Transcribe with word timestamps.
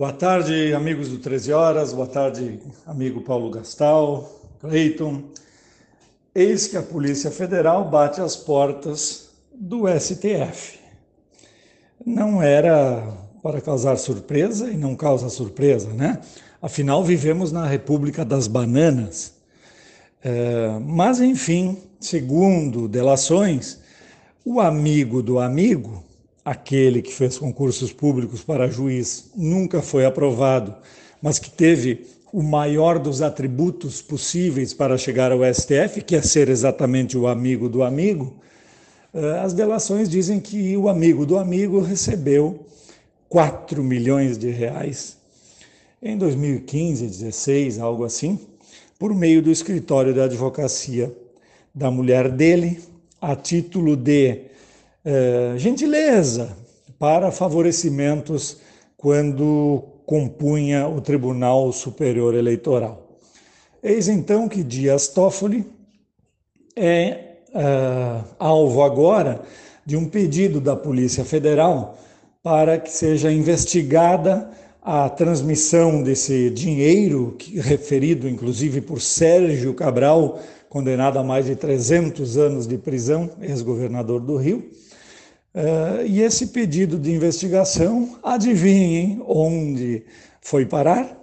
Boa 0.00 0.14
tarde, 0.14 0.72
amigos 0.72 1.10
do 1.10 1.18
13 1.18 1.52
Horas. 1.52 1.92
Boa 1.92 2.06
tarde, 2.06 2.58
amigo 2.86 3.20
Paulo 3.20 3.50
Gastal, 3.50 4.32
Cleiton. 4.58 5.24
Eis 6.34 6.66
que 6.66 6.78
a 6.78 6.82
Polícia 6.82 7.30
Federal 7.30 7.90
bate 7.90 8.18
as 8.18 8.34
portas 8.34 9.28
do 9.54 9.84
STF. 9.86 10.78
Não 12.02 12.42
era 12.42 13.14
para 13.42 13.60
causar 13.60 13.98
surpresa 13.98 14.70
e 14.70 14.74
não 14.74 14.96
causa 14.96 15.28
surpresa, 15.28 15.90
né? 15.92 16.18
Afinal, 16.62 17.04
vivemos 17.04 17.52
na 17.52 17.66
República 17.66 18.24
das 18.24 18.46
Bananas. 18.46 19.34
É, 20.24 20.78
mas, 20.80 21.20
enfim, 21.20 21.76
segundo 22.00 22.88
delações, 22.88 23.80
o 24.46 24.62
amigo 24.62 25.22
do 25.22 25.38
amigo 25.38 26.02
aquele 26.50 27.00
que 27.00 27.14
fez 27.14 27.38
concursos 27.38 27.92
públicos 27.92 28.42
para 28.42 28.68
juiz 28.68 29.30
nunca 29.36 29.80
foi 29.80 30.04
aprovado, 30.04 30.74
mas 31.22 31.38
que 31.38 31.48
teve 31.48 32.08
o 32.32 32.42
maior 32.42 32.98
dos 32.98 33.22
atributos 33.22 34.02
possíveis 34.02 34.74
para 34.74 34.98
chegar 34.98 35.30
ao 35.30 35.44
STF, 35.44 36.02
que 36.04 36.16
é 36.16 36.20
ser 36.20 36.48
exatamente 36.48 37.16
o 37.16 37.28
amigo 37.28 37.68
do 37.68 37.84
amigo, 37.84 38.34
eh, 39.14 39.38
as 39.38 39.52
delações 39.52 40.08
dizem 40.08 40.40
que 40.40 40.76
o 40.76 40.88
amigo 40.88 41.24
do 41.24 41.38
amigo 41.38 41.80
recebeu 41.80 42.66
4 43.28 43.80
milhões 43.84 44.36
de 44.36 44.50
reais 44.50 45.16
em 46.02 46.18
2015, 46.18 47.06
16, 47.06 47.78
algo 47.78 48.02
assim, 48.02 48.36
por 48.98 49.14
meio 49.14 49.40
do 49.40 49.52
escritório 49.52 50.12
da 50.12 50.24
advocacia 50.24 51.16
da 51.72 51.92
mulher 51.92 52.28
dele, 52.28 52.80
a 53.20 53.36
título 53.36 53.94
de 53.94 54.49
é, 55.04 55.54
gentileza 55.56 56.56
para 56.98 57.30
favorecimentos 57.30 58.58
quando 58.96 59.84
compunha 60.04 60.88
o 60.88 61.00
Tribunal 61.00 61.72
Superior 61.72 62.34
Eleitoral. 62.34 63.18
Eis 63.82 64.08
então 64.08 64.48
que 64.48 64.62
Dias 64.62 65.08
Toffoli 65.08 65.64
é 66.76 67.36
uh, 67.54 68.24
alvo 68.38 68.82
agora 68.82 69.40
de 69.86 69.96
um 69.96 70.08
pedido 70.08 70.60
da 70.60 70.76
Polícia 70.76 71.24
Federal 71.24 71.98
para 72.42 72.78
que 72.78 72.90
seja 72.90 73.32
investigada 73.32 74.50
a 74.82 75.08
transmissão 75.08 76.02
desse 76.02 76.50
dinheiro, 76.50 77.36
referido 77.56 78.28
inclusive 78.28 78.80
por 78.80 79.00
Sérgio 79.00 79.74
Cabral, 79.74 80.40
condenado 80.68 81.18
a 81.18 81.24
mais 81.24 81.46
de 81.46 81.56
300 81.56 82.36
anos 82.38 82.66
de 82.66 82.78
prisão, 82.78 83.30
ex-governador 83.42 84.20
do 84.20 84.36
Rio, 84.36 84.70
Uh, 85.52 86.06
e 86.06 86.22
esse 86.22 86.48
pedido 86.48 86.96
de 86.96 87.10
investigação, 87.10 88.18
adivinhem 88.22 89.20
onde 89.26 90.04
foi 90.40 90.64
parar? 90.64 91.18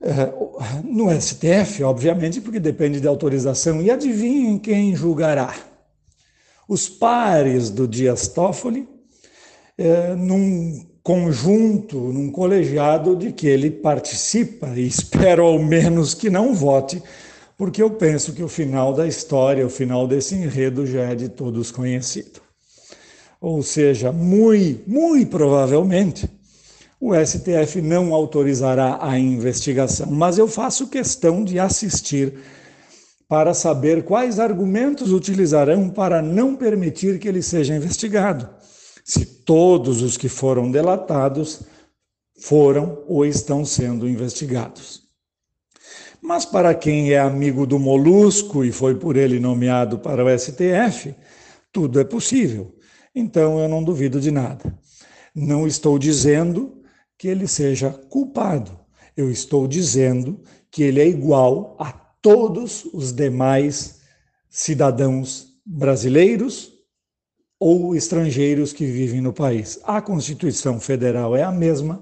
Uh, 0.00 0.82
no 0.84 1.10
STF, 1.20 1.82
obviamente, 1.82 2.40
porque 2.40 2.58
depende 2.58 3.00
de 3.00 3.06
autorização. 3.06 3.82
E 3.82 3.90
adivinhem 3.90 4.58
quem 4.58 4.96
julgará? 4.96 5.54
Os 6.66 6.88
pares 6.88 7.68
do 7.68 7.86
Dias 7.86 8.28
Toffoli, 8.28 8.88
uh, 9.78 10.16
num 10.16 10.86
conjunto, 11.02 11.98
num 11.98 12.30
colegiado 12.30 13.14
de 13.14 13.32
que 13.32 13.46
ele 13.46 13.70
participa, 13.70 14.68
e 14.68 14.86
espero 14.86 15.44
ao 15.44 15.58
menos 15.58 16.14
que 16.14 16.30
não 16.30 16.54
vote, 16.54 17.02
porque 17.58 17.82
eu 17.82 17.90
penso 17.90 18.32
que 18.32 18.42
o 18.42 18.48
final 18.48 18.94
da 18.94 19.06
história, 19.06 19.66
o 19.66 19.70
final 19.70 20.06
desse 20.06 20.34
enredo 20.34 20.86
já 20.86 21.10
é 21.10 21.14
de 21.14 21.28
todos 21.28 21.70
conhecido. 21.70 22.47
Ou 23.40 23.62
seja, 23.62 24.10
muito, 24.10 24.88
muito 24.90 25.30
provavelmente, 25.30 26.28
o 27.00 27.14
STF 27.14 27.80
não 27.80 28.12
autorizará 28.12 28.98
a 29.00 29.18
investigação, 29.18 30.10
mas 30.10 30.38
eu 30.38 30.48
faço 30.48 30.88
questão 30.88 31.44
de 31.44 31.58
assistir 31.58 32.34
para 33.28 33.54
saber 33.54 34.04
quais 34.04 34.40
argumentos 34.40 35.12
utilizarão 35.12 35.90
para 35.90 36.20
não 36.20 36.56
permitir 36.56 37.18
que 37.18 37.28
ele 37.28 37.42
seja 37.42 37.76
investigado. 37.76 38.48
Se 39.04 39.24
todos 39.24 40.02
os 40.02 40.16
que 40.16 40.28
foram 40.28 40.70
delatados 40.70 41.60
foram 42.40 43.04
ou 43.06 43.24
estão 43.24 43.64
sendo 43.64 44.08
investigados. 44.08 45.02
Mas 46.20 46.44
para 46.44 46.74
quem 46.74 47.12
é 47.12 47.18
amigo 47.18 47.66
do 47.66 47.78
Molusco 47.78 48.64
e 48.64 48.72
foi 48.72 48.96
por 48.96 49.16
ele 49.16 49.38
nomeado 49.38 49.98
para 49.98 50.24
o 50.24 50.38
STF, 50.38 51.14
tudo 51.72 52.00
é 52.00 52.04
possível. 52.04 52.77
Então 53.18 53.58
eu 53.58 53.68
não 53.68 53.82
duvido 53.82 54.20
de 54.20 54.30
nada. 54.30 54.72
Não 55.34 55.66
estou 55.66 55.98
dizendo 55.98 56.80
que 57.18 57.26
ele 57.26 57.48
seja 57.48 57.90
culpado. 57.90 58.78
Eu 59.16 59.28
estou 59.28 59.66
dizendo 59.66 60.40
que 60.70 60.84
ele 60.84 61.00
é 61.00 61.08
igual 61.08 61.76
a 61.80 61.90
todos 61.90 62.84
os 62.94 63.12
demais 63.12 64.02
cidadãos 64.48 65.48
brasileiros 65.66 66.72
ou 67.58 67.96
estrangeiros 67.96 68.72
que 68.72 68.86
vivem 68.86 69.20
no 69.20 69.32
país. 69.32 69.80
A 69.82 70.00
Constituição 70.00 70.78
Federal 70.78 71.34
é 71.34 71.42
a 71.42 71.50
mesma, 71.50 72.00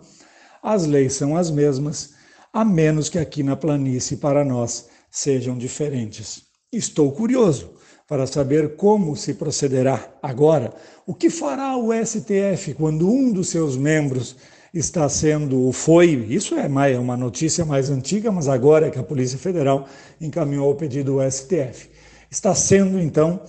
as 0.63 0.85
leis 0.85 1.15
são 1.15 1.35
as 1.35 1.51
mesmas, 1.51 2.13
a 2.53 2.63
menos 2.63 3.09
que 3.09 3.19
aqui 3.19 3.43
na 3.43 3.57
planície 3.57 4.19
para 4.19 4.45
nós 4.45 4.89
sejam 5.11 5.57
diferentes. 5.57 6.46
Estou 6.73 7.13
curioso 7.13 7.75
para 8.09 8.27
saber 8.27 8.77
como 8.77 9.17
se 9.17 9.35
procederá 9.35 10.17
agora. 10.23 10.73
O 11.07 11.15
que 11.15 11.31
fará 11.31 11.77
o 11.77 11.93
STF 11.93 12.75
quando 12.75 13.09
um 13.09 13.33
dos 13.33 13.49
seus 13.49 13.77
membros 13.77 14.37
está 14.75 15.09
sendo, 15.09 15.73
foi, 15.73 16.27
isso 16.29 16.55
é 16.55 16.69
mais 16.69 16.99
uma 16.99 17.17
notícia 17.17 17.65
mais 17.65 17.89
antiga, 17.89 18.31
mas 18.31 18.49
agora 18.49 18.87
é 18.89 18.91
que 18.91 18.99
a 18.99 19.03
Polícia 19.03 19.39
Federal 19.39 19.87
encaminhou 20.21 20.71
o 20.71 20.75
pedido 20.75 21.21
ao 21.21 21.31
STF. 21.31 21.89
Está 22.31 22.55
sendo, 22.55 22.99
então, 22.99 23.41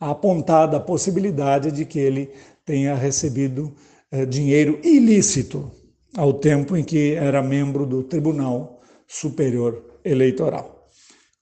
apontada 0.00 0.76
a 0.76 0.80
possibilidade 0.80 1.70
de 1.70 1.84
que 1.84 1.98
ele 1.98 2.30
tenha 2.64 2.94
recebido 2.94 3.74
eh, 4.10 4.24
dinheiro 4.24 4.80
ilícito 4.82 5.70
ao 6.16 6.32
tempo 6.34 6.76
em 6.76 6.84
que 6.84 7.14
era 7.14 7.42
membro 7.42 7.84
do 7.84 8.02
Tribunal 8.02 8.80
Superior 9.06 10.00
Eleitoral. 10.04 10.88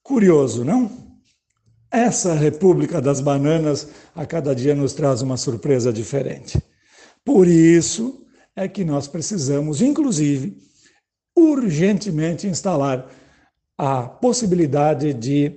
Curioso, 0.03 0.65
não? 0.65 1.10
Essa 1.91 2.35
República 2.35 3.01
das 3.01 3.21
Bananas 3.21 3.89
a 4.15 4.25
cada 4.25 4.55
dia 4.55 4.77
nos 4.77 4.93
traz 4.93 5.23
uma 5.23 5.37
surpresa 5.37 5.93
diferente. 5.93 6.63
Por 7.25 7.49
isso 7.49 8.25
é 8.55 8.69
que 8.69 8.85
nós 8.85 9.09
precisamos, 9.09 9.83
inclusive, 9.83 10.57
urgentemente 11.37 12.47
instalar 12.47 13.11
a 13.77 14.03
possibilidade 14.03 15.13
de 15.13 15.53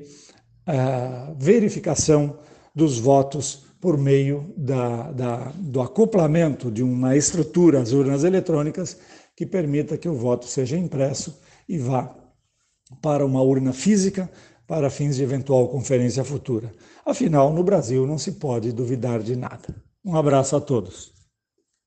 uh, 0.68 1.36
verificação 1.38 2.40
dos 2.74 2.98
votos 2.98 3.66
por 3.80 3.98
meio 3.98 4.52
da, 4.58 5.12
da, 5.12 5.52
do 5.56 5.82
acoplamento 5.82 6.72
de 6.72 6.82
uma 6.82 7.16
estrutura 7.16 7.82
às 7.82 7.92
urnas 7.92 8.24
eletrônicas 8.24 8.98
que 9.36 9.46
permita 9.46 9.98
que 9.98 10.08
o 10.10 10.16
voto 10.16 10.48
seja 10.48 10.78
impresso 10.78 11.38
e 11.68 11.78
vá 11.78 12.16
para 13.02 13.26
uma 13.26 13.42
urna 13.42 13.74
física 13.74 14.32
para 14.68 14.90
fins 14.90 15.16
de 15.16 15.24
eventual 15.24 15.68
conferência 15.68 16.24
futura. 16.24 16.72
Afinal, 17.06 17.54
no 17.54 17.64
Brasil 17.64 18.08
não 18.08 18.18
se 18.18 18.34
pode 18.34 18.72
duvidar 18.72 19.22
de 19.22 19.36
nada. 19.36 19.76
Um 20.04 20.16
abraço 20.16 20.56
a 20.56 20.62
todos. 20.62 21.14